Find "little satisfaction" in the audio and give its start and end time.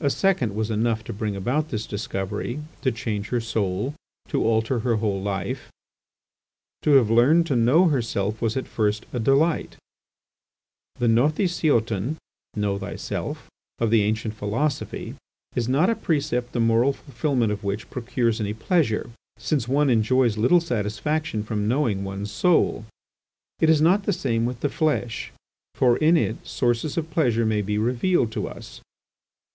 20.38-21.42